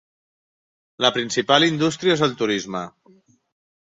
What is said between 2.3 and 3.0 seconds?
turisme.